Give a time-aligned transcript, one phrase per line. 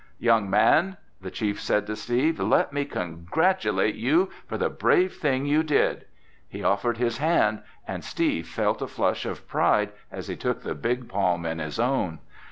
[0.17, 5.45] "Young man," the chief said to Steve, "let me congratulate you for the brave thing
[5.45, 6.05] you did."
[6.49, 10.73] He offered his hand and Steve felt a flush of pride as he took the
[10.73, 12.17] big palm in his own.